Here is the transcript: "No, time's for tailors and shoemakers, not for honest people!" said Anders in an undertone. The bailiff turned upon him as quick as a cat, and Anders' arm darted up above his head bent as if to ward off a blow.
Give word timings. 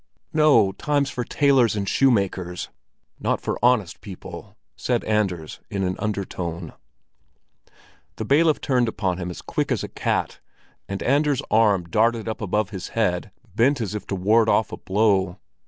"No, 0.33 0.71
time's 0.71 1.11
for 1.11 1.23
tailors 1.23 1.75
and 1.75 1.87
shoemakers, 1.87 2.69
not 3.19 3.39
for 3.39 3.59
honest 3.63 4.01
people!" 4.01 4.57
said 4.75 5.03
Anders 5.03 5.59
in 5.69 5.83
an 5.83 5.95
undertone. 5.99 6.73
The 8.15 8.25
bailiff 8.25 8.59
turned 8.59 8.87
upon 8.87 9.19
him 9.19 9.29
as 9.29 9.43
quick 9.43 9.71
as 9.71 9.83
a 9.83 9.87
cat, 9.87 10.39
and 10.89 11.03
Anders' 11.03 11.43
arm 11.51 11.83
darted 11.83 12.27
up 12.27 12.41
above 12.41 12.71
his 12.71 12.87
head 12.97 13.29
bent 13.53 13.79
as 13.79 13.93
if 13.93 14.07
to 14.07 14.15
ward 14.15 14.49
off 14.49 14.71
a 14.71 14.77
blow. 14.77 15.37